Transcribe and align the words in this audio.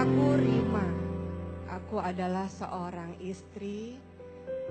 Namaku 0.00 0.32
Rima. 0.32 0.86
Aku 1.76 2.00
adalah 2.00 2.48
seorang 2.48 3.20
istri 3.20 4.00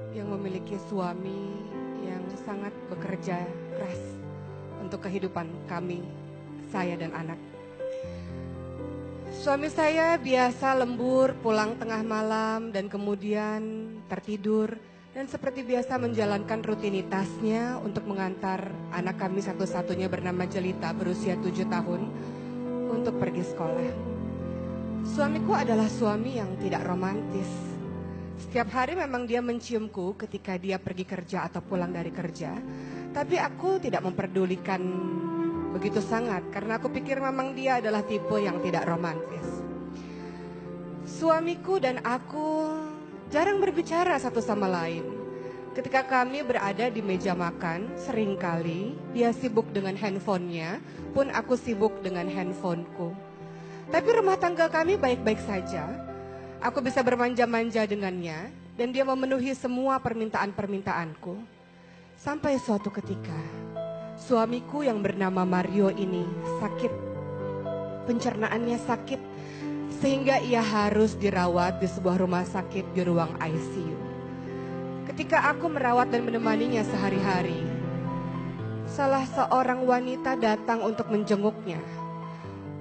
yang 0.09 0.34
memiliki 0.34 0.73
suami 0.89 1.54
yang 2.02 2.25
sangat 2.50 2.73
bekerja 2.89 3.38
keras 3.78 4.02
untuk 4.82 5.05
kehidupan 5.05 5.46
kami, 5.70 6.02
saya 6.73 6.97
dan 6.97 7.14
anak. 7.14 7.38
Suami 9.29 9.70
saya 9.70 10.18
biasa 10.18 10.73
lembur 10.82 11.38
pulang 11.46 11.77
tengah 11.77 12.02
malam 12.02 12.73
dan 12.73 12.89
kemudian 12.89 13.61
tertidur 14.09 14.82
dan 15.14 15.30
seperti 15.30 15.61
biasa 15.61 16.02
menjalankan 16.02 16.66
rutinitasnya 16.66 17.77
untuk 17.86 18.10
mengantar 18.10 18.74
anak 18.89 19.21
kami 19.21 19.46
satu-satunya 19.46 20.10
bernama 20.10 20.50
Jelita 20.50 20.89
berusia 20.89 21.38
tujuh 21.38 21.69
tahun 21.69 22.02
untuk 22.89 23.21
pergi 23.21 23.46
sekolah. 23.46 24.18
Suamiku 25.08 25.56
adalah 25.56 25.88
suami 25.88 26.36
yang 26.36 26.60
tidak 26.60 26.84
romantis. 26.84 27.48
Setiap 28.36 28.68
hari 28.76 29.00
memang 29.00 29.24
dia 29.24 29.39
menciumku 29.39 30.20
ketika 30.20 30.60
dia 30.60 30.75
pergi 30.75 31.08
kerja 31.08 31.48
atau 31.48 31.64
pulang 31.64 31.96
dari 31.96 32.12
kerja. 32.12 32.52
Tapi 33.16 33.39
aku 33.39 33.80
tidak 33.80 34.03
memperdulikan 34.03 34.81
begitu 35.72 36.03
sangat 36.03 36.52
karena 36.52 36.81
aku 36.81 36.92
pikir 36.92 37.23
memang 37.23 37.56
dia 37.56 37.80
adalah 37.80 38.03
tipe 38.03 38.44
yang 38.44 38.59
tidak 38.59 38.84
romantis. 38.89 39.48
Suamiku 41.08 41.80
dan 41.80 42.03
aku 42.03 42.67
jarang 43.31 43.64
berbicara 43.64 44.20
satu 44.20 44.44
sama 44.44 44.67
lain. 44.67 45.06
Ketika 45.80 46.03
kami 46.03 46.44
berada 46.44 46.92
di 46.92 47.00
meja 47.00 47.31
makan, 47.31 47.95
sering 47.95 48.36
kali 48.36 49.00
dia 49.16 49.31
sibuk 49.31 49.69
dengan 49.72 49.95
handphonenya, 49.95 50.84
pun 51.16 51.31
aku 51.31 51.56
sibuk 51.56 52.03
dengan 52.03 52.28
handphoneku. 52.28 53.28
Tapi 53.89 54.09
rumah 54.13 54.37
tangga 54.37 54.69
kami 54.69 55.01
baik-baik 55.01 55.41
saja. 55.49 55.89
Aku 56.61 56.77
bisa 56.77 57.01
bermanja-manja 57.01 57.89
dengannya 57.89 58.53
dan 58.77 58.93
dia 58.93 59.01
memenuhi 59.01 59.49
semua 59.57 59.97
permintaan-permintaanku. 59.97 61.41
Sampai 62.13 62.61
suatu 62.61 62.93
ketika, 62.93 63.39
suamiku 64.13 64.85
yang 64.85 65.01
bernama 65.01 65.41
Mario 65.41 65.89
ini 65.89 66.21
sakit. 66.61 66.93
Pencernaannya 68.05 68.77
sakit 68.77 69.21
sehingga 69.97 70.37
ia 70.37 70.61
harus 70.61 71.17
dirawat 71.17 71.81
di 71.81 71.89
sebuah 71.89 72.21
rumah 72.21 72.45
sakit 72.45 72.93
di 72.93 73.01
ruang 73.01 73.33
ICU. 73.41 73.97
Ketika 75.09 75.49
aku 75.49 75.65
merawat 75.65 76.13
dan 76.13 76.29
menemaninya 76.29 76.85
sehari-hari, 76.85 77.65
salah 78.85 79.25
seorang 79.33 79.81
wanita 79.81 80.37
datang 80.37 80.85
untuk 80.85 81.09
menjenguknya 81.09 81.81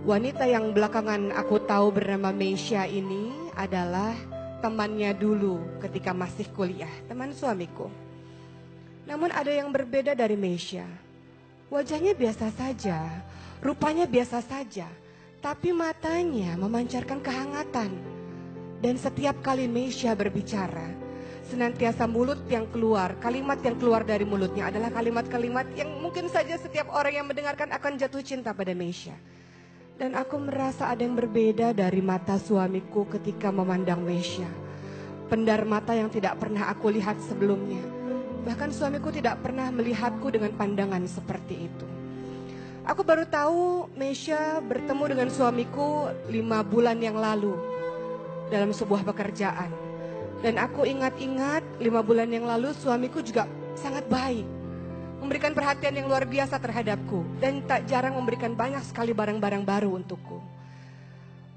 Wanita 0.06 0.46
yang 0.46 0.70
belakangan 0.70 1.34
aku 1.34 1.58
tahu 1.66 1.91
bernama 1.91 2.30
Meisha 2.30 2.86
ini 2.86 3.34
adalah 3.58 4.14
temannya 4.62 5.10
dulu 5.10 5.58
ketika 5.82 6.14
masih 6.14 6.46
kuliah, 6.54 6.91
teman 7.10 7.34
suamiku. 7.34 7.91
Namun 9.10 9.34
ada 9.34 9.50
yang 9.50 9.74
berbeda 9.74 10.14
dari 10.14 10.38
Meisha. 10.38 10.86
Wajahnya 11.66 12.14
biasa 12.14 12.46
saja, 12.54 13.10
rupanya 13.58 14.06
biasa 14.06 14.38
saja, 14.38 14.86
tapi 15.42 15.74
matanya 15.74 16.54
memancarkan 16.54 17.19
kehangatan. 17.19 17.91
Dan 18.78 18.94
setiap 19.02 19.42
kali 19.42 19.66
Meisha 19.66 20.14
berbicara, 20.14 20.94
senantiasa 21.50 22.06
mulut 22.06 22.38
yang 22.46 22.70
keluar, 22.70 23.19
kalimat 23.19 23.58
yang 23.66 23.74
keluar 23.74 24.06
dari 24.06 24.22
mulutnya 24.22 24.70
adalah 24.70 24.94
kalimat-kalimat 24.94 25.66
yang 25.74 25.91
mungkin 25.98 26.30
saja 26.30 26.54
setiap 26.54 26.86
orang 26.94 27.19
yang 27.19 27.26
mendengarkan 27.26 27.74
akan 27.74 27.98
jatuh 27.98 28.22
cinta 28.22 28.54
pada 28.54 28.70
Meisha. 28.78 29.19
Dan 29.98 30.14
aku 30.14 30.38
merasa 30.38 30.94
ada 30.94 31.03
yang 31.03 31.19
berbeda 31.19 31.75
dari 31.75 31.98
mata 31.98 32.38
suamiku 32.38 33.03
ketika 33.10 33.50
memandang 33.50 33.98
Mesya. 34.06 34.47
Pendar 35.26 35.66
mata 35.66 35.91
yang 35.91 36.06
tidak 36.06 36.38
pernah 36.38 36.70
aku 36.70 36.86
lihat 36.94 37.19
sebelumnya. 37.19 37.82
Bahkan 38.47 38.70
suamiku 38.70 39.10
tidak 39.10 39.42
pernah 39.42 39.75
melihatku 39.75 40.31
dengan 40.31 40.54
pandangan 40.54 41.03
seperti 41.03 41.66
itu. 41.66 41.86
Aku 42.86 43.03
baru 43.03 43.26
tahu 43.26 43.91
Mesya 43.98 44.62
bertemu 44.62 45.04
dengan 45.19 45.28
suamiku 45.34 46.15
lima 46.30 46.62
bulan 46.62 47.03
yang 47.03 47.19
lalu 47.19 47.59
dalam 48.54 48.70
sebuah 48.70 49.03
pekerjaan. 49.03 49.75
Dan 50.47 50.62
aku 50.62 50.86
ingat-ingat 50.86 51.82
lima 51.82 52.06
bulan 52.06 52.30
yang 52.30 52.47
lalu 52.47 52.70
suamiku 52.70 53.19
juga 53.19 53.50
sangat 53.75 54.06
baik 54.06 54.57
memberikan 55.18 55.52
perhatian 55.52 55.98
yang 55.98 56.06
luar 56.06 56.24
biasa 56.24 56.58
terhadapku 56.62 57.26
dan 57.42 57.62
tak 57.66 57.86
jarang 57.90 58.14
memberikan 58.14 58.54
banyak 58.54 58.82
sekali 58.86 59.10
barang-barang 59.10 59.62
baru 59.66 59.98
untukku. 59.98 60.38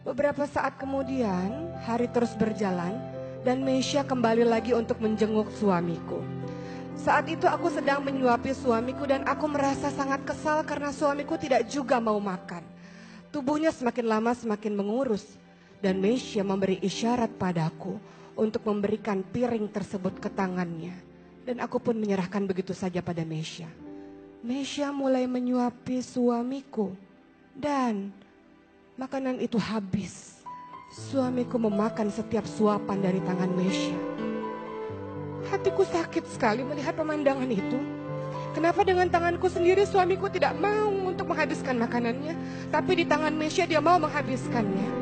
Beberapa 0.01 0.49
saat 0.49 0.81
kemudian, 0.81 1.77
hari 1.85 2.09
terus 2.09 2.33
berjalan 2.33 2.97
dan 3.45 3.61
Meisha 3.61 4.01
kembali 4.01 4.45
lagi 4.45 4.73
untuk 4.73 4.97
menjenguk 4.97 5.49
suamiku. 5.61 6.21
Saat 6.97 7.29
itu 7.29 7.45
aku 7.49 7.69
sedang 7.69 8.01
menyuapi 8.01 8.53
suamiku 8.53 9.05
dan 9.09 9.25
aku 9.25 9.49
merasa 9.49 9.89
sangat 9.93 10.21
kesal 10.25 10.61
karena 10.65 10.93
suamiku 10.93 11.37
tidak 11.37 11.65
juga 11.69 11.97
mau 11.97 12.17
makan. 12.21 12.61
Tubuhnya 13.29 13.69
semakin 13.73 14.05
lama 14.05 14.33
semakin 14.33 14.73
mengurus 14.73 15.25
dan 15.81 15.97
Meisha 15.97 16.45
memberi 16.45 16.77
isyarat 16.81 17.33
padaku 17.37 17.97
untuk 18.37 18.65
memberikan 18.65 19.25
piring 19.25 19.69
tersebut 19.69 20.17
ke 20.17 20.29
tangannya. 20.33 21.10
Dan 21.41 21.57
aku 21.57 21.81
pun 21.81 21.97
menyerahkan 21.97 22.45
begitu 22.45 22.71
saja 22.71 23.01
pada 23.01 23.25
Mesya. 23.25 23.65
Mesya 24.45 24.93
mulai 24.93 25.25
menyuapi 25.25 26.01
suamiku. 26.01 26.93
Dan 27.57 28.13
makanan 28.97 29.41
itu 29.41 29.57
habis. 29.57 30.41
Suamiku 30.91 31.55
memakan 31.57 32.11
setiap 32.11 32.45
suapan 32.45 32.99
dari 32.99 33.19
tangan 33.23 33.51
Mesya. 33.57 33.97
Hatiku 35.49 35.81
sakit 35.87 36.29
sekali 36.29 36.61
melihat 36.61 36.93
pemandangan 36.93 37.49
itu. 37.49 37.79
Kenapa 38.51 38.83
dengan 38.83 39.07
tanganku 39.07 39.47
sendiri 39.47 39.87
suamiku 39.87 40.27
tidak 40.27 40.51
mau 40.59 40.91
untuk 40.91 41.31
menghabiskan 41.31 41.79
makanannya, 41.79 42.35
tapi 42.67 42.99
di 42.99 43.05
tangan 43.07 43.31
Mesya 43.31 43.63
dia 43.63 43.79
mau 43.79 43.95
menghabiskannya. 43.95 45.00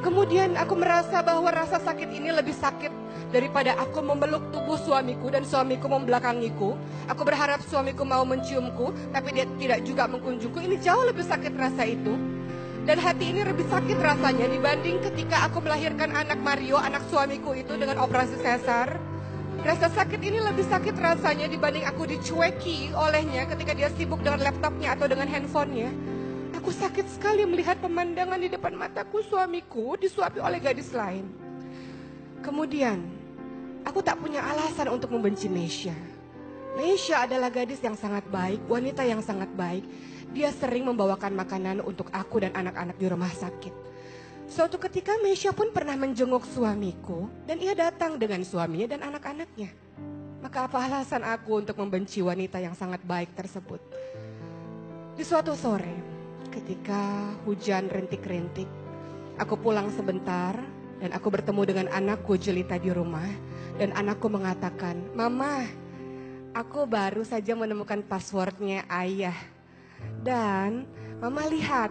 Kemudian 0.00 0.56
aku 0.56 0.80
merasa 0.80 1.20
bahwa 1.20 1.52
rasa 1.52 1.76
sakit 1.76 2.08
ini 2.08 2.32
lebih 2.32 2.56
sakit 2.56 2.88
daripada 3.36 3.76
aku 3.76 4.00
memeluk 4.00 4.48
tubuh 4.48 4.80
suamiku 4.80 5.28
dan 5.28 5.44
suamiku 5.44 5.92
membelakangiku. 5.92 6.72
Aku 7.12 7.20
berharap 7.20 7.60
suamiku 7.68 8.08
mau 8.08 8.24
menciumku, 8.24 8.96
tapi 9.12 9.36
dia 9.36 9.44
tidak 9.60 9.84
juga 9.84 10.08
mengkunjungku. 10.08 10.56
Ini 10.56 10.80
jauh 10.80 11.04
lebih 11.04 11.28
sakit 11.28 11.52
rasa 11.52 11.84
itu. 11.84 12.16
Dan 12.88 12.96
hati 12.96 13.28
ini 13.28 13.44
lebih 13.44 13.68
sakit 13.68 14.00
rasanya 14.00 14.48
dibanding 14.48 15.04
ketika 15.04 15.44
aku 15.44 15.60
melahirkan 15.60 16.16
anak 16.16 16.40
Mario, 16.40 16.80
anak 16.80 17.04
suamiku 17.12 17.52
itu 17.52 17.76
dengan 17.76 18.00
operasi 18.00 18.40
sesar. 18.40 18.96
Rasa 19.60 19.92
sakit 19.92 20.16
ini 20.24 20.40
lebih 20.40 20.64
sakit 20.64 20.96
rasanya 20.96 21.44
dibanding 21.44 21.84
aku 21.84 22.08
dicueki 22.08 22.96
olehnya 22.96 23.44
ketika 23.44 23.76
dia 23.76 23.92
sibuk 23.92 24.24
dengan 24.24 24.40
laptopnya 24.48 24.96
atau 24.96 25.04
dengan 25.04 25.28
handphonenya. 25.28 26.09
Aku 26.60 26.76
sakit 26.76 27.08
sekali 27.08 27.48
melihat 27.48 27.80
pemandangan 27.80 28.36
di 28.36 28.52
depan 28.52 28.76
mataku 28.76 29.24
suamiku 29.24 29.96
disuapi 29.96 30.44
oleh 30.44 30.60
gadis 30.60 30.92
lain. 30.92 31.24
Kemudian, 32.44 33.00
aku 33.80 34.04
tak 34.04 34.20
punya 34.20 34.44
alasan 34.44 34.92
untuk 34.92 35.08
membenci 35.08 35.48
Mesya. 35.48 35.96
Mesya 36.76 37.24
adalah 37.24 37.48
gadis 37.48 37.80
yang 37.80 37.96
sangat 37.96 38.28
baik, 38.28 38.60
wanita 38.68 39.08
yang 39.08 39.24
sangat 39.24 39.48
baik. 39.56 39.88
Dia 40.36 40.52
sering 40.52 40.84
membawakan 40.84 41.32
makanan 41.32 41.80
untuk 41.80 42.12
aku 42.12 42.44
dan 42.44 42.52
anak-anak 42.52 43.00
di 43.00 43.08
rumah 43.08 43.32
sakit. 43.32 43.72
Suatu 44.44 44.76
ketika 44.76 45.16
Mesya 45.24 45.56
pun 45.56 45.72
pernah 45.72 45.96
menjenguk 45.96 46.44
suamiku 46.44 47.32
dan 47.48 47.56
ia 47.56 47.72
datang 47.72 48.20
dengan 48.20 48.44
suaminya 48.44 48.92
dan 48.92 49.00
anak-anaknya. 49.08 49.72
Maka 50.44 50.68
apa 50.68 50.76
alasan 50.76 51.24
aku 51.24 51.64
untuk 51.64 51.80
membenci 51.80 52.20
wanita 52.20 52.60
yang 52.60 52.76
sangat 52.76 53.00
baik 53.00 53.32
tersebut? 53.32 53.80
Di 55.16 55.24
suatu 55.24 55.56
sore, 55.56 56.09
ketika 56.50 57.32
hujan 57.46 57.88
rintik-rintik. 57.88 58.68
Aku 59.40 59.56
pulang 59.56 59.88
sebentar 59.94 60.52
dan 61.00 61.10
aku 61.16 61.32
bertemu 61.32 61.62
dengan 61.64 61.86
anakku 61.88 62.36
Jelita 62.36 62.76
di 62.76 62.92
rumah. 62.92 63.26
Dan 63.80 63.96
anakku 63.96 64.28
mengatakan, 64.28 65.00
Mama, 65.16 65.64
aku 66.52 66.84
baru 66.84 67.24
saja 67.24 67.56
menemukan 67.56 68.04
passwordnya 68.04 68.84
ayah. 68.92 69.36
Dan 70.20 70.84
Mama 71.18 71.48
lihat, 71.48 71.88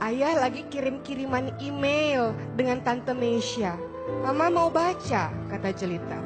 ayah 0.00 0.38
lagi 0.38 0.64
kirim-kiriman 0.70 1.58
email 1.58 2.32
dengan 2.54 2.80
Tante 2.80 3.12
Mesya. 3.12 3.74
Mama 4.24 4.48
mau 4.48 4.68
baca, 4.72 5.28
kata 5.50 5.68
Jelita. 5.74 6.23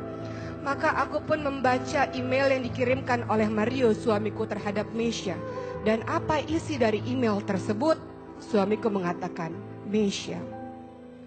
Maka 0.68 0.92
aku 1.00 1.24
pun 1.24 1.40
membaca 1.40 2.12
email 2.12 2.52
yang 2.52 2.60
dikirimkan 2.60 3.24
oleh 3.32 3.48
Mario 3.48 3.96
suamiku 3.96 4.44
terhadap 4.44 4.84
Mesya. 4.92 5.32
Dan 5.80 6.04
apa 6.04 6.44
isi 6.44 6.76
dari 6.76 7.00
email 7.08 7.40
tersebut? 7.40 7.96
Suamiku 8.36 8.92
mengatakan, 8.92 9.48
Mesya, 9.88 10.36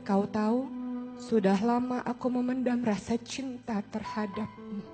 kau 0.05 0.29
tahu 0.29 0.69
sudah 1.17 1.57
lama 1.57 2.05
aku 2.05 2.29
memendam 2.29 2.85
rasa 2.85 3.17
cinta 3.17 3.81
terhadapmu. 3.89 4.85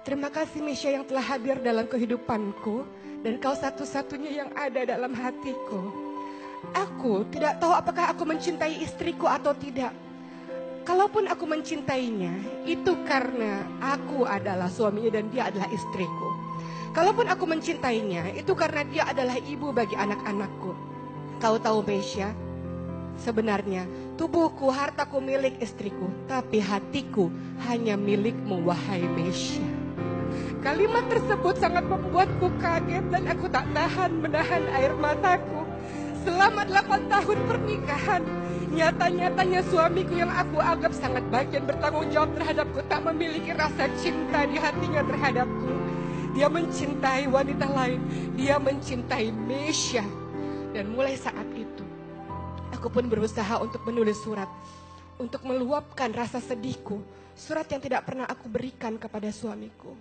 Terima 0.00 0.32
kasih 0.32 0.64
Mesya 0.64 0.96
yang 0.96 1.04
telah 1.04 1.28
hadir 1.28 1.60
dalam 1.60 1.84
kehidupanku 1.84 2.88
dan 3.20 3.36
kau 3.36 3.52
satu-satunya 3.52 4.32
yang 4.32 4.50
ada 4.56 4.96
dalam 4.96 5.12
hatiku. 5.12 5.92
Aku 6.72 7.28
tidak 7.28 7.60
tahu 7.60 7.76
apakah 7.76 8.16
aku 8.16 8.24
mencintai 8.24 8.80
istriku 8.80 9.28
atau 9.28 9.52
tidak. 9.52 9.92
Kalaupun 10.88 11.28
aku 11.28 11.44
mencintainya, 11.44 12.32
itu 12.64 12.96
karena 13.04 13.60
aku 13.76 14.24
adalah 14.24 14.72
suaminya 14.72 15.20
dan 15.20 15.28
dia 15.28 15.52
adalah 15.52 15.68
istriku. 15.68 16.32
Kalaupun 16.96 17.28
aku 17.28 17.44
mencintainya, 17.44 18.32
itu 18.32 18.56
karena 18.56 18.88
dia 18.88 19.04
adalah 19.04 19.36
ibu 19.36 19.68
bagi 19.68 19.92
anak-anakku. 19.92 20.72
Kau 21.44 21.60
tahu 21.60 21.84
Mesya, 21.84 22.32
sebenarnya 23.20 23.84
tubuhku, 24.16 24.72
hartaku 24.72 25.20
milik 25.20 25.60
istriku, 25.60 26.08
tapi 26.24 26.56
hatiku 26.56 27.28
hanya 27.68 28.00
milikmu 28.00 28.64
wahai 28.64 29.04
Mesya. 29.12 29.68
Kalimat 30.64 31.04
tersebut 31.12 31.60
sangat 31.60 31.84
membuatku 31.84 32.48
kaget 32.64 33.04
dan 33.12 33.28
aku 33.28 33.44
tak 33.52 33.68
tahan 33.76 34.24
menahan 34.24 34.64
air 34.72 34.96
mataku. 34.96 35.57
Selama 36.28 36.60
delapan 36.68 37.00
tahun 37.08 37.38
pernikahan, 37.48 38.22
Nyata-nyatanya 38.68 39.64
suamiku 39.72 40.12
yang 40.12 40.28
aku 40.28 40.60
anggap 40.60 40.92
sangat 40.92 41.24
baik 41.32 41.56
dan 41.56 41.64
bertanggung 41.64 42.12
jawab 42.12 42.30
terhadapku 42.36 42.78
tak 42.86 43.00
memiliki 43.00 43.50
rasa 43.56 43.88
cinta 43.96 44.44
di 44.44 44.60
hatinya 44.60 45.02
terhadapku. 45.08 45.72
Dia 46.36 46.46
mencintai 46.52 47.26
wanita 47.26 47.64
lain, 47.64 48.00
dia 48.36 48.60
mencintai 48.60 49.32
Mesya. 49.32 50.04
Dan 50.76 50.92
mulai 50.92 51.16
saat 51.16 51.48
itu, 51.56 51.82
aku 52.70 52.92
pun 52.92 53.08
berusaha 53.08 53.56
untuk 53.58 53.82
menulis 53.88 54.20
surat. 54.20 54.46
Untuk 55.18 55.42
meluapkan 55.42 56.12
rasa 56.14 56.38
sedihku. 56.38 57.02
Surat 57.34 57.66
yang 57.72 57.82
tidak 57.82 58.06
pernah 58.06 58.30
aku 58.30 58.46
berikan 58.46 58.94
kepada 58.94 59.32
suamiku. 59.32 59.96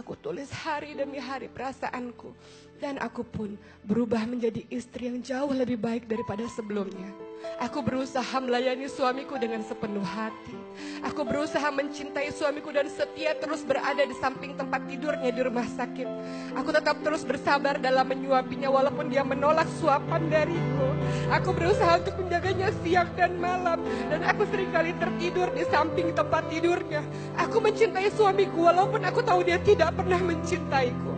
Aku 0.00 0.16
tulis 0.16 0.48
hari 0.64 0.96
demi 0.96 1.20
hari 1.20 1.52
perasaanku. 1.52 2.32
Dan 2.80 2.96
aku 2.96 3.20
pun 3.20 3.60
berubah 3.84 4.24
menjadi 4.24 4.64
istri 4.72 5.12
yang 5.12 5.20
jauh 5.20 5.52
lebih 5.52 5.76
baik 5.76 6.08
daripada 6.08 6.48
sebelumnya. 6.48 7.29
Aku 7.60 7.80
berusaha 7.84 8.36
melayani 8.40 8.88
suamiku 8.88 9.36
dengan 9.36 9.60
sepenuh 9.64 10.04
hati. 10.04 10.56
Aku 11.04 11.24
berusaha 11.24 11.68
mencintai 11.72 12.32
suamiku 12.32 12.72
dan 12.72 12.88
setia 12.88 13.36
terus 13.36 13.64
berada 13.64 14.00
di 14.00 14.12
samping 14.16 14.56
tempat 14.56 14.84
tidurnya 14.88 15.32
di 15.32 15.40
rumah 15.44 15.64
sakit. 15.64 16.08
Aku 16.56 16.72
tetap 16.72 17.00
terus 17.00 17.24
bersabar 17.24 17.80
dalam 17.80 18.08
menyuapinya 18.08 18.68
walaupun 18.68 19.08
dia 19.08 19.24
menolak 19.24 19.68
suapan 19.80 20.28
dariku. 20.28 20.88
Aku 21.32 21.52
berusaha 21.56 22.00
untuk 22.00 22.16
menjaganya 22.20 22.68
siang 22.84 23.08
dan 23.16 23.36
malam 23.40 23.80
dan 24.08 24.20
aku 24.24 24.44
sering 24.48 24.72
kali 24.72 24.92
tertidur 24.96 25.48
di 25.52 25.64
samping 25.68 26.12
tempat 26.12 26.44
tidurnya. 26.52 27.04
Aku 27.40 27.60
mencintai 27.60 28.08
suamiku 28.12 28.68
walaupun 28.68 29.00
aku 29.04 29.20
tahu 29.24 29.44
dia 29.44 29.56
tidak 29.60 29.96
pernah 29.96 30.20
mencintaiku. 30.20 31.12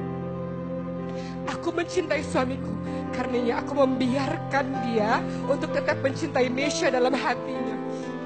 Aku 1.50 1.74
mencintai 1.74 2.22
suamiku 2.22 2.70
Karenanya 3.12 3.60
aku 3.60 3.72
membiarkan 3.76 4.66
dia 4.88 5.20
untuk 5.44 5.72
tetap 5.76 6.00
mencintai 6.00 6.48
Mesya 6.48 6.88
dalam 6.88 7.12
hatinya. 7.12 7.76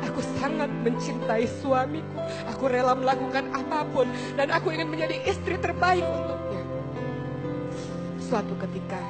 Aku 0.06 0.22
sangat 0.38 0.70
mencintai 0.86 1.44
suamiku. 1.60 2.20
Aku 2.54 2.70
rela 2.70 2.94
melakukan 2.94 3.50
apa 3.50 3.82
pun 3.90 4.06
dan 4.38 4.54
aku 4.54 4.70
ingin 4.70 4.88
menjadi 4.88 5.18
istri 5.26 5.58
terbaik 5.58 6.06
untuknya. 6.06 6.62
Suatu 8.22 8.54
ketika 8.62 9.00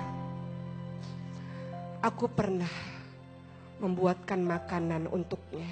aku 2.01 2.31
pernah 2.31 2.71
membuatkan 3.81 4.41
makanan 4.41 5.09
untuknya. 5.13 5.69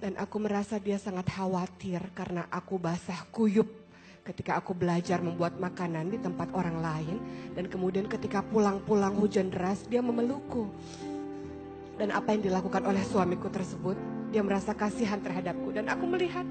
Dan 0.00 0.16
aku 0.16 0.40
merasa 0.40 0.80
dia 0.80 0.96
sangat 0.96 1.28
khawatir 1.28 2.00
karena 2.16 2.48
aku 2.48 2.80
basah 2.80 3.20
kuyup 3.28 3.68
ketika 4.24 4.60
aku 4.60 4.76
belajar 4.76 5.18
membuat 5.24 5.56
makanan 5.56 6.12
di 6.12 6.18
tempat 6.20 6.52
orang 6.52 6.78
lain 6.80 7.16
dan 7.56 7.66
kemudian 7.66 8.06
ketika 8.06 8.44
pulang-pulang 8.44 9.16
hujan 9.16 9.48
deras 9.48 9.84
dia 9.88 10.04
memelukku. 10.04 10.68
Dan 12.00 12.16
apa 12.16 12.32
yang 12.32 12.40
dilakukan 12.40 12.80
oleh 12.80 13.04
suamiku 13.04 13.52
tersebut, 13.52 13.96
dia 14.32 14.40
merasa 14.40 14.72
kasihan 14.72 15.20
terhadapku 15.20 15.68
dan 15.74 15.84
aku 15.92 16.08
melihat 16.08 16.48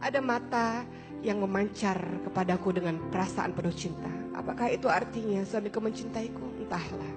ada 0.00 0.20
mata 0.24 0.88
yang 1.20 1.42
memancar 1.42 1.98
kepadaku 2.24 2.72
dengan 2.72 2.96
perasaan 3.12 3.52
penuh 3.52 3.74
cinta. 3.74 4.08
Apakah 4.36 4.72
itu 4.72 4.88
artinya 4.88 5.44
suamiku 5.44 5.80
mencintaiku? 5.80 6.44
Entahlah. 6.64 7.12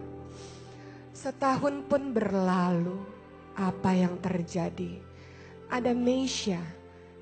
Setahun 1.11 1.83
pun 1.87 2.15
berlalu, 2.15 2.95
apa 3.59 3.91
yang 3.91 4.15
terjadi? 4.23 5.03
Ada 5.67 5.91
Meisha 5.91 6.63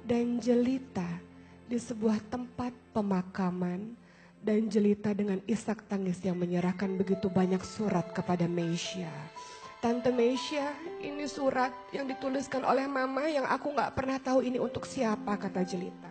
dan 0.06 0.40
Jelita 0.40 1.27
di 1.68 1.76
sebuah 1.76 2.24
tempat 2.32 2.72
pemakaman 2.96 3.92
dan 4.40 4.72
jelita 4.72 5.12
dengan 5.12 5.44
isak 5.44 5.84
tangis 5.92 6.16
yang 6.24 6.40
menyerahkan 6.40 6.96
begitu 6.96 7.28
banyak 7.28 7.60
surat 7.60 8.08
kepada 8.16 8.48
Meisha. 8.48 9.12
Tante 9.84 10.10
Meisha, 10.10 10.72
ini 11.04 11.28
surat 11.28 11.70
yang 11.92 12.08
dituliskan 12.08 12.64
oleh 12.64 12.88
mama 12.88 13.28
yang 13.28 13.44
aku 13.46 13.76
gak 13.76 13.94
pernah 13.94 14.18
tahu 14.18 14.42
ini 14.42 14.58
untuk 14.58 14.88
siapa, 14.88 15.36
kata 15.36 15.62
jelita. 15.68 16.10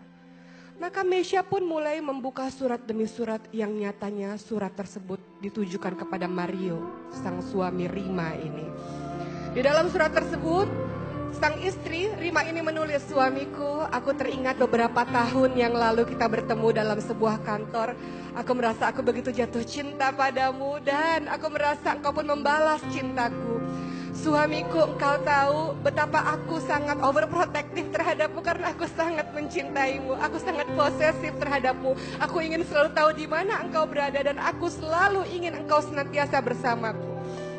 Maka 0.76 1.00
Meisha 1.00 1.40
pun 1.40 1.64
mulai 1.64 2.04
membuka 2.04 2.52
surat 2.52 2.84
demi 2.84 3.08
surat 3.08 3.40
yang 3.48 3.72
nyatanya 3.72 4.36
surat 4.36 4.76
tersebut 4.76 5.16
ditujukan 5.40 5.96
kepada 5.96 6.28
Mario, 6.28 6.84
sang 7.16 7.40
suami 7.40 7.88
Rima 7.88 8.36
ini. 8.36 8.68
Di 9.56 9.64
dalam 9.64 9.88
surat 9.88 10.12
tersebut 10.12 10.68
Sang 11.34 11.58
istri, 11.58 12.06
Rima 12.14 12.46
ini 12.46 12.62
menulis, 12.62 13.02
suamiku, 13.10 13.82
aku 13.90 14.14
teringat 14.14 14.62
beberapa 14.62 15.02
tahun 15.02 15.58
yang 15.58 15.74
lalu 15.74 16.06
kita 16.06 16.30
bertemu 16.30 16.68
dalam 16.70 16.98
sebuah 17.02 17.42
kantor. 17.42 17.98
Aku 18.38 18.52
merasa 18.54 18.92
aku 18.92 19.02
begitu 19.02 19.34
jatuh 19.34 19.66
cinta 19.66 20.14
padamu 20.14 20.78
dan 20.84 21.26
aku 21.26 21.50
merasa 21.50 21.98
engkau 21.98 22.14
pun 22.14 22.30
membalas 22.30 22.78
cintaku. 22.94 23.58
Suamiku, 24.16 24.96
engkau 24.96 25.16
tahu 25.26 25.76
betapa 25.84 26.38
aku 26.38 26.56
sangat 26.64 26.96
overprotective 27.04 27.92
terhadapmu 27.92 28.40
karena 28.40 28.72
aku 28.72 28.88
sangat 28.88 29.28
mencintaimu. 29.34 30.16
Aku 30.22 30.40
sangat 30.40 30.68
posesif 30.72 31.36
terhadapmu. 31.36 31.92
Aku 32.22 32.40
ingin 32.40 32.64
selalu 32.64 32.90
tahu 32.96 33.10
di 33.12 33.26
mana 33.28 33.60
engkau 33.60 33.84
berada 33.84 34.22
dan 34.22 34.40
aku 34.40 34.72
selalu 34.72 35.26
ingin 35.34 35.52
engkau 35.58 35.84
senantiasa 35.84 36.40
bersamaku. 36.40 37.15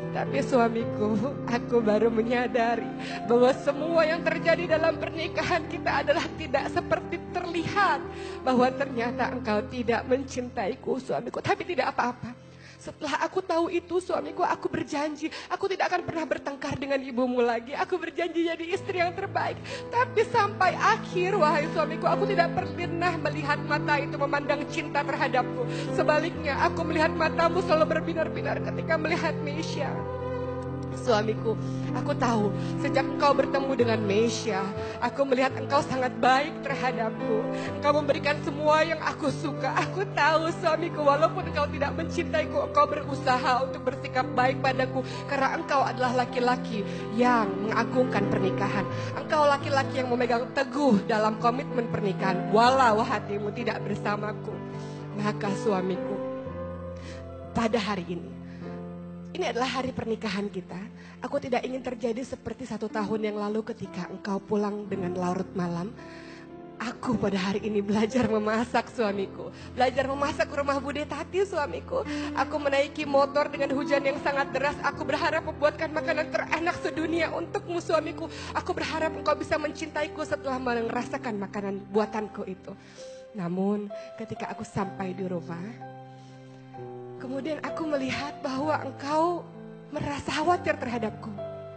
Tapi 0.08 0.40
suamiku, 0.40 1.14
aku 1.44 1.84
baru 1.84 2.08
menyadari 2.08 2.88
bahwa 3.28 3.52
semua 3.60 4.02
yang 4.08 4.24
terjadi 4.24 4.78
dalam 4.78 4.96
pernikahan 4.96 5.68
kita 5.68 6.02
adalah 6.02 6.24
tidak 6.40 6.64
seperti 6.72 7.16
terlihat. 7.30 8.00
Bahwa 8.42 8.72
ternyata 8.72 9.30
engkau 9.30 9.60
tidak 9.68 10.02
mencintaiku 10.08 10.96
suamiku, 10.98 11.44
tapi 11.44 11.62
tidak 11.68 11.92
apa-apa. 11.92 12.47
Setelah 12.78 13.26
aku 13.26 13.42
tahu 13.42 13.74
itu 13.74 13.98
suamiku, 13.98 14.46
aku 14.46 14.70
berjanji 14.70 15.26
aku 15.50 15.66
tidak 15.66 15.90
akan 15.90 16.02
pernah 16.06 16.24
bertengkar 16.30 16.74
dengan 16.78 17.02
ibumu 17.02 17.42
lagi. 17.42 17.74
Aku 17.74 17.98
berjanji 17.98 18.46
jadi 18.46 18.64
istri 18.70 19.02
yang 19.02 19.10
terbaik. 19.18 19.58
Tapi 19.90 20.22
sampai 20.30 20.78
akhir, 20.78 21.34
wahai 21.34 21.66
suamiku, 21.74 22.06
aku 22.06 22.30
tidak 22.30 22.54
pernah 22.54 23.14
melihat 23.18 23.58
mata 23.66 23.98
itu 23.98 24.14
memandang 24.14 24.62
cinta 24.70 25.02
terhadapku. 25.02 25.66
Sebaliknya, 25.90 26.54
aku 26.62 26.86
melihat 26.86 27.10
matamu 27.10 27.58
selalu 27.66 27.98
berbinar-binar 27.98 28.62
ketika 28.62 28.94
melihat 28.94 29.34
Misha 29.42 29.90
suamiku. 30.98 31.54
Aku 31.96 32.12
tahu 32.14 32.52
sejak 32.78 33.02
engkau 33.02 33.32
bertemu 33.34 33.72
dengan 33.74 34.00
Mesya, 34.04 34.62
aku 35.00 35.24
melihat 35.24 35.56
engkau 35.56 35.80
sangat 35.82 36.12
baik 36.20 36.52
terhadapku. 36.62 37.42
Engkau 37.80 37.92
memberikan 37.96 38.36
semua 38.44 38.84
yang 38.84 39.00
aku 39.02 39.32
suka. 39.32 39.72
Aku 39.88 40.04
tahu 40.12 40.52
suamiku 40.60 41.02
walaupun 41.02 41.48
engkau 41.48 41.66
tidak 41.72 41.96
mencintaiku, 41.96 42.70
engkau 42.70 42.86
berusaha 42.86 43.66
untuk 43.66 43.82
bersikap 43.88 44.26
baik 44.36 44.60
padaku. 44.60 45.00
Karena 45.26 45.56
engkau 45.56 45.80
adalah 45.82 46.24
laki-laki 46.24 46.84
yang 47.16 47.48
mengagungkan 47.66 48.28
pernikahan. 48.30 48.84
Engkau 49.16 49.48
laki-laki 49.48 50.04
yang 50.04 50.08
memegang 50.12 50.46
teguh 50.54 51.02
dalam 51.08 51.40
komitmen 51.42 51.88
pernikahan. 51.90 52.52
Walau 52.54 53.02
hatimu 53.02 53.50
tidak 53.56 53.82
bersamaku. 53.82 54.54
Maka 55.18 55.50
suamiku, 55.66 56.14
pada 57.50 57.74
hari 57.82 58.06
ini 58.06 58.37
ini 59.38 59.54
adalah 59.54 59.70
hari 59.70 59.94
pernikahan 59.94 60.50
kita. 60.50 60.82
Aku 61.22 61.38
tidak 61.38 61.62
ingin 61.62 61.78
terjadi 61.78 62.26
seperti 62.26 62.66
satu 62.66 62.90
tahun 62.90 63.30
yang 63.30 63.36
lalu 63.38 63.62
ketika 63.70 64.10
engkau 64.10 64.42
pulang 64.42 64.90
dengan 64.90 65.14
larut 65.14 65.46
malam. 65.54 65.94
Aku 66.78 67.14
pada 67.18 67.38
hari 67.38 67.62
ini 67.62 67.78
belajar 67.78 68.26
memasak 68.26 68.90
suamiku. 68.90 69.50
Belajar 69.78 70.10
memasak 70.10 70.46
rumah 70.50 70.78
Bude 70.82 71.06
Tati 71.06 71.46
suamiku. 71.46 72.02
Aku 72.34 72.54
menaiki 72.58 73.06
motor 73.06 73.46
dengan 73.50 73.74
hujan 73.78 74.02
yang 74.02 74.18
sangat 74.22 74.50
deras. 74.50 74.74
Aku 74.82 75.06
berharap 75.06 75.46
membuatkan 75.46 75.90
makanan 75.90 76.34
terenak 76.34 76.74
sedunia 76.82 77.30
untukmu 77.30 77.78
suamiku. 77.78 78.26
Aku 78.54 78.74
berharap 78.74 79.14
engkau 79.14 79.38
bisa 79.38 79.54
mencintaiku 79.54 80.22
setelah 80.26 80.58
merasakan 80.58 81.38
makanan 81.38 81.82
buatanku 81.94 82.42
itu. 82.46 82.74
Namun 83.38 83.90
ketika 84.18 84.50
aku 84.50 84.62
sampai 84.62 85.18
di 85.18 85.26
rumah, 85.26 85.97
Kemudian 87.18 87.58
aku 87.66 87.82
melihat 87.82 88.38
bahwa 88.40 88.78
engkau 88.78 89.42
merasa 89.90 90.30
khawatir 90.30 90.78
terhadapku. 90.78 91.30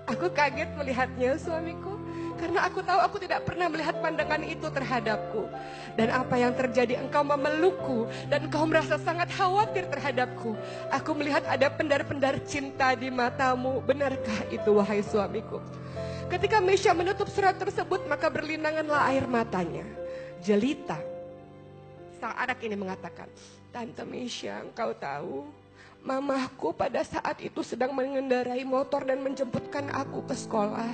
Aku 0.06 0.30
kaget 0.30 0.70
melihatnya 0.78 1.38
suamiku. 1.42 1.98
Karena 2.38 2.66
aku 2.66 2.82
tahu 2.82 2.98
aku 2.98 3.18
tidak 3.22 3.46
pernah 3.46 3.70
melihat 3.70 4.02
pandangan 4.02 4.42
itu 4.42 4.66
terhadapku. 4.66 5.46
Dan 5.94 6.10
apa 6.10 6.42
yang 6.42 6.58
terjadi 6.58 6.98
engkau 6.98 7.22
memelukku 7.22 8.10
dan 8.34 8.50
engkau 8.50 8.66
merasa 8.66 8.98
sangat 8.98 9.30
khawatir 9.30 9.86
terhadapku. 9.90 10.58
Aku 10.90 11.14
melihat 11.14 11.46
ada 11.46 11.70
pendar-pendar 11.70 12.42
cinta 12.46 12.98
di 12.98 13.14
matamu. 13.14 13.82
Benarkah 13.86 14.50
itu 14.50 14.74
wahai 14.74 15.06
suamiku? 15.06 15.62
Ketika 16.34 16.58
Mesya 16.64 16.98
menutup 16.98 17.30
surat 17.30 17.58
tersebut 17.62 18.10
maka 18.10 18.30
berlinanganlah 18.30 19.10
air 19.14 19.30
matanya. 19.30 19.86
Jelita. 20.42 20.98
Sang 22.18 22.34
anak 22.38 22.58
ini 22.66 22.74
mengatakan, 22.74 23.30
Tante 23.72 24.04
Mesya 24.04 24.60
engkau 24.68 24.92
tahu 24.92 25.48
Mamahku 26.02 26.74
pada 26.74 27.06
saat 27.06 27.38
itu 27.46 27.62
sedang 27.62 27.94
mengendarai 27.94 28.66
motor 28.66 29.06
dan 29.06 29.22
menjemputkan 29.22 29.86
aku 29.94 30.26
ke 30.26 30.34
sekolah. 30.34 30.90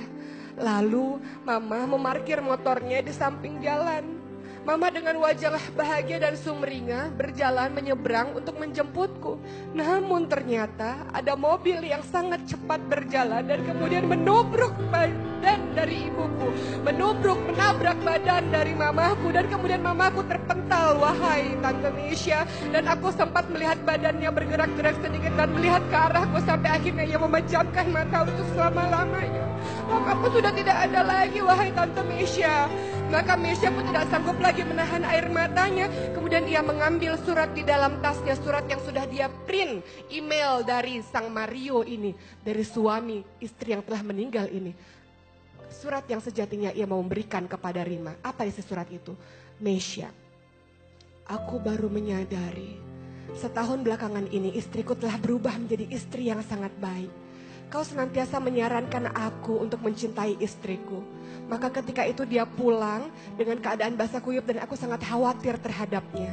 Lalu 0.60 1.16
mama 1.48 1.88
memarkir 1.88 2.44
motornya 2.44 3.00
di 3.00 3.08
samping 3.08 3.56
jalan. 3.64 4.04
Mama 4.68 4.92
dengan 4.92 5.16
wajah 5.24 5.56
bahagia 5.72 6.20
dan 6.20 6.36
sumringah 6.36 7.16
berjalan 7.16 7.72
menyeberang 7.72 8.36
untuk 8.36 8.60
menjemputku. 8.60 9.40
Namun 9.72 10.28
ternyata 10.28 11.08
ada 11.08 11.32
mobil 11.40 11.80
yang 11.80 12.04
sangat 12.04 12.44
cepat 12.44 12.76
berjalan 12.84 13.48
dan 13.48 13.64
kemudian 13.64 14.04
menubruk 14.04 14.76
badan 14.92 15.72
dari 15.72 16.12
ibuku. 16.12 16.52
Menubruk, 16.84 17.40
menabrak 17.48 17.96
badan 18.04 18.52
dari 18.52 18.76
mamaku 18.76 19.32
dan 19.32 19.48
kemudian 19.48 19.80
mamaku 19.80 20.20
terpental 20.28 21.00
wahai 21.00 21.48
Tante 21.64 21.88
Misha. 21.96 22.44
Dan 22.68 22.92
aku 22.92 23.08
sempat 23.16 23.48
melihat 23.48 23.80
badannya 23.88 24.28
bergerak-gerak 24.28 25.00
sedikit 25.00 25.32
dan 25.32 25.48
melihat 25.56 25.80
ke 25.88 25.96
arahku 25.96 26.44
sampai 26.44 26.76
akhirnya 26.76 27.08
ia 27.08 27.16
memejamkan 27.16 27.88
mata 27.88 28.28
untuk 28.28 28.44
selama-lamanya. 28.52 29.48
Mamaku 29.88 30.36
sudah 30.36 30.52
tidak 30.52 30.76
ada 30.84 31.00
lagi 31.00 31.40
wahai 31.40 31.72
Tante 31.72 32.04
Misha. 32.04 32.68
Maka 33.08 33.40
Mesya 33.40 33.72
pun 33.72 33.88
tidak 33.88 34.04
sanggup 34.12 34.36
lagi 34.36 34.60
menahan 34.68 35.00
air 35.08 35.32
matanya. 35.32 35.88
Kemudian 36.12 36.44
ia 36.44 36.60
mengambil 36.60 37.16
surat 37.24 37.48
di 37.56 37.64
dalam 37.64 37.96
tasnya, 38.04 38.36
surat 38.36 38.68
yang 38.68 38.84
sudah 38.84 39.08
dia 39.08 39.32
print, 39.48 39.80
email 40.12 40.60
dari 40.60 41.00
sang 41.00 41.32
Mario 41.32 41.88
ini, 41.88 42.12
dari 42.44 42.60
suami 42.68 43.24
istri 43.40 43.72
yang 43.72 43.80
telah 43.80 44.04
meninggal 44.04 44.52
ini. 44.52 44.76
Surat 45.72 46.04
yang 46.04 46.20
sejatinya 46.20 46.68
ia 46.76 46.84
mau 46.84 47.00
memberikan 47.00 47.48
kepada 47.48 47.80
Rima. 47.80 48.12
Apa 48.20 48.44
isi 48.44 48.60
surat 48.60 48.92
itu? 48.92 49.16
Mesya, 49.56 50.12
aku 51.24 51.56
baru 51.64 51.88
menyadari 51.88 52.76
setahun 53.36 53.84
belakangan 53.84 54.28
ini 54.32 54.56
istriku 54.56 54.96
telah 54.96 55.20
berubah 55.20 55.52
menjadi 55.56 55.84
istri 55.92 56.28
yang 56.28 56.40
sangat 56.44 56.72
baik. 56.80 57.27
Kau 57.68 57.84
senantiasa 57.84 58.40
menyarankan 58.40 59.12
aku 59.12 59.60
untuk 59.60 59.84
mencintai 59.84 60.40
istriku. 60.40 61.04
Maka 61.52 61.68
ketika 61.68 62.00
itu 62.08 62.24
dia 62.24 62.48
pulang 62.48 63.12
dengan 63.36 63.60
keadaan 63.60 63.92
basah 63.92 64.24
kuyup 64.24 64.48
dan 64.48 64.64
aku 64.64 64.72
sangat 64.72 65.04
khawatir 65.04 65.60
terhadapnya. 65.60 66.32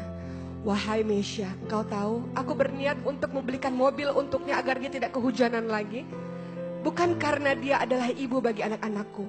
Wahai 0.64 1.04
Mesya, 1.04 1.52
engkau 1.62 1.84
tahu, 1.86 2.26
aku 2.34 2.52
berniat 2.56 2.98
untuk 3.04 3.36
membelikan 3.36 3.76
mobil 3.76 4.10
untuknya 4.16 4.58
agar 4.58 4.80
dia 4.80 4.90
tidak 4.90 5.12
kehujanan 5.14 5.68
lagi. 5.68 6.08
Bukan 6.82 7.20
karena 7.22 7.54
dia 7.54 7.84
adalah 7.84 8.10
ibu 8.10 8.40
bagi 8.40 8.66
anak-anakku, 8.66 9.26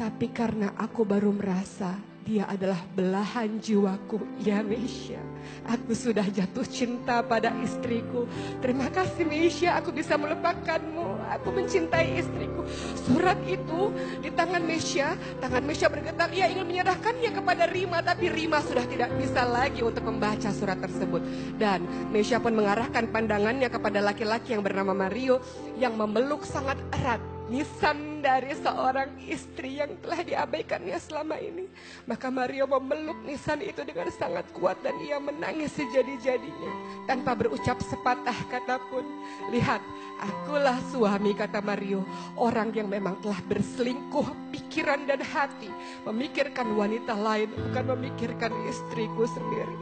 tapi 0.00 0.32
karena 0.34 0.74
aku 0.74 1.04
baru 1.06 1.30
merasa 1.30 2.09
dia 2.24 2.44
adalah 2.44 2.78
belahan 2.92 3.56
jiwaku, 3.58 4.20
ya 4.44 4.60
Mesya. 4.60 5.20
Aku 5.64 5.96
sudah 5.96 6.24
jatuh 6.28 6.64
cinta 6.68 7.24
pada 7.24 7.50
istriku. 7.64 8.28
Terima 8.60 8.92
kasih 8.92 9.24
Mesya, 9.24 9.80
aku 9.80 9.90
bisa 9.90 10.20
melupakanmu. 10.20 11.16
Aku 11.40 11.48
mencintai 11.54 12.20
istriku. 12.20 12.64
Surat 13.08 13.40
itu 13.48 13.94
di 14.20 14.28
tangan 14.32 14.60
Mesya, 14.60 15.16
tangan 15.40 15.64
Mesya 15.64 15.88
bergetar. 15.88 16.28
Ia 16.30 16.52
ingin 16.52 16.68
menyerahkannya 16.68 17.30
kepada 17.32 17.64
Rima, 17.70 17.98
tapi 18.04 18.28
Rima 18.28 18.60
sudah 18.60 18.84
tidak 18.84 19.10
bisa 19.16 19.42
lagi 19.48 19.80
untuk 19.80 20.04
membaca 20.04 20.52
surat 20.52 20.76
tersebut. 20.76 21.24
Dan 21.56 21.84
Mesya 22.12 22.36
pun 22.36 22.52
mengarahkan 22.52 23.08
pandangannya 23.08 23.72
kepada 23.72 24.04
laki-laki 24.04 24.52
yang 24.52 24.62
bernama 24.62 24.92
Mario 24.92 25.40
yang 25.80 25.96
memeluk 25.96 26.44
sangat 26.44 26.76
erat 26.92 27.20
nisan 27.48 28.09
dari 28.20 28.52
seorang 28.54 29.16
istri 29.24 29.80
yang 29.80 29.96
telah 30.04 30.20
diabaikannya 30.20 30.96
selama 31.00 31.40
ini. 31.40 31.66
Maka 32.04 32.28
Mario 32.28 32.68
memeluk 32.68 33.18
nisan 33.24 33.64
itu 33.64 33.80
dengan 33.82 34.08
sangat 34.12 34.46
kuat 34.52 34.78
dan 34.84 34.96
ia 35.00 35.16
menangis 35.16 35.72
sejadi-jadinya. 35.74 36.72
Tanpa 37.08 37.32
berucap 37.32 37.80
sepatah 37.80 38.36
kata 38.52 38.76
pun. 38.92 39.02
Lihat, 39.50 39.80
akulah 40.20 40.78
suami 40.92 41.32
kata 41.32 41.64
Mario. 41.64 42.04
Orang 42.36 42.76
yang 42.76 42.86
memang 42.86 43.18
telah 43.24 43.40
berselingkuh 43.48 44.52
pikiran 44.52 45.08
dan 45.08 45.24
hati. 45.24 45.72
Memikirkan 46.04 46.76
wanita 46.76 47.16
lain 47.16 47.50
bukan 47.52 47.84
memikirkan 47.96 48.52
istriku 48.68 49.24
sendiri. 49.24 49.76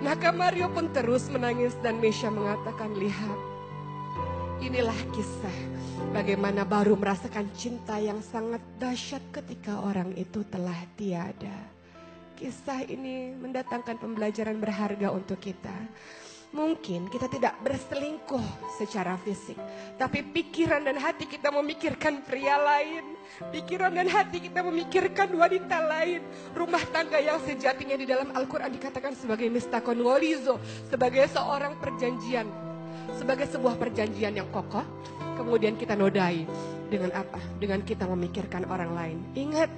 Maka 0.00 0.32
Mario 0.32 0.72
pun 0.72 0.88
terus 0.96 1.28
menangis 1.28 1.76
dan 1.84 2.00
Mesha 2.00 2.32
mengatakan, 2.32 2.96
lihat, 2.96 3.49
inilah 4.60 4.96
kisah 5.16 5.70
Bagaimana 6.10 6.66
baru 6.66 6.98
merasakan 6.98 7.54
cinta 7.54 7.94
yang 8.02 8.18
sangat 8.18 8.58
dahsyat 8.82 9.22
ketika 9.30 9.78
orang 9.78 10.10
itu 10.18 10.42
telah 10.50 10.74
tiada. 10.98 11.54
Kisah 12.34 12.82
ini 12.90 13.30
mendatangkan 13.38 13.94
pembelajaran 13.94 14.58
berharga 14.58 15.14
untuk 15.14 15.38
kita. 15.38 15.70
Mungkin 16.50 17.06
kita 17.14 17.30
tidak 17.30 17.62
berselingkuh 17.62 18.42
secara 18.74 19.14
fisik, 19.22 19.54
tapi 19.94 20.26
pikiran 20.26 20.82
dan 20.82 20.98
hati 20.98 21.30
kita 21.30 21.54
memikirkan 21.54 22.26
pria 22.26 22.58
lain. 22.58 23.14
Pikiran 23.54 23.94
dan 23.94 24.10
hati 24.10 24.42
kita 24.42 24.66
memikirkan 24.66 25.30
wanita 25.30 25.78
lain. 25.78 26.26
Rumah 26.58 26.90
tangga 26.90 27.22
yang 27.22 27.38
sejatinya 27.46 27.94
di 27.94 28.02
dalam 28.02 28.34
Al-Quran 28.34 28.74
dikatakan 28.74 29.14
sebagai 29.14 29.46
mistakon 29.46 30.02
walizo, 30.02 30.58
sebagai 30.90 31.22
seorang 31.30 31.78
perjanjian, 31.78 32.50
sebagai 33.16 33.46
sebuah 33.48 33.76
perjanjian 33.76 34.36
yang 34.36 34.48
kokoh, 34.52 34.84
kemudian 35.36 35.76
kita 35.76 35.96
nodai 35.96 36.44
dengan 36.90 37.14
apa? 37.14 37.40
Dengan 37.56 37.80
kita 37.84 38.08
memikirkan 38.08 38.66
orang 38.68 38.90
lain. 38.92 39.18
Ingat, 39.36 39.70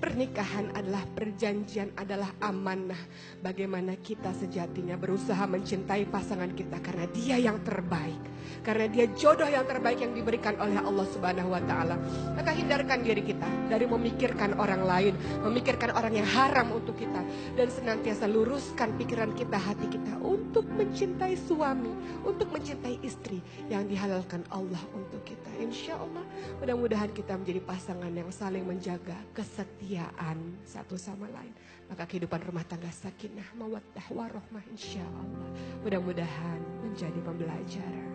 Pernikahan 0.00 0.72
adalah 0.72 1.04
perjanjian, 1.12 1.92
adalah 1.92 2.32
amanah. 2.40 2.96
Bagaimana 3.44 4.00
kita 4.00 4.32
sejatinya 4.32 4.96
berusaha 4.96 5.44
mencintai 5.44 6.08
pasangan 6.08 6.56
kita 6.56 6.80
karena 6.80 7.04
dia 7.12 7.36
yang 7.36 7.60
terbaik. 7.60 8.16
Karena 8.64 8.88
dia 8.88 9.12
jodoh 9.12 9.44
yang 9.44 9.68
terbaik 9.68 10.00
yang 10.00 10.16
diberikan 10.16 10.56
oleh 10.56 10.80
Allah 10.80 11.04
Subhanahu 11.04 11.52
wa 11.52 11.60
taala. 11.68 12.00
Maka 12.32 12.48
hindarkan 12.48 13.04
diri 13.04 13.28
kita 13.28 13.44
dari 13.70 13.86
memikirkan 13.86 14.58
orang 14.58 14.82
lain, 14.82 15.14
memikirkan 15.46 15.94
orang 15.94 16.18
yang 16.18 16.26
haram 16.26 16.74
untuk 16.74 16.98
kita 16.98 17.22
dan 17.54 17.70
senantiasa 17.70 18.26
luruskan 18.26 18.98
pikiran 18.98 19.30
kita, 19.38 19.54
hati 19.54 19.86
kita 19.86 20.18
untuk 20.18 20.66
mencintai 20.66 21.38
suami, 21.38 21.94
untuk 22.26 22.50
mencintai 22.50 22.98
istri 23.06 23.38
yang 23.70 23.86
dihalalkan 23.86 24.42
Allah 24.50 24.82
untuk 24.90 25.22
kita. 25.22 25.48
Insya 25.62 25.94
Allah 25.94 26.26
mudah-mudahan 26.58 27.14
kita 27.14 27.38
menjadi 27.38 27.62
pasangan 27.62 28.10
yang 28.10 28.28
saling 28.34 28.66
menjaga 28.66 29.16
kesetiaan 29.30 30.58
satu 30.66 30.98
sama 30.98 31.30
lain. 31.30 31.54
Maka 31.90 32.06
kehidupan 32.06 32.42
rumah 32.46 32.62
tangga 32.62 32.90
sakinah, 32.90 33.50
mawaddah, 33.58 34.06
warohmah 34.14 34.62
insya 34.70 35.02
Allah. 35.02 35.50
Mudah-mudahan 35.82 36.60
menjadi 36.86 37.18
pembelajaran. 37.22 38.10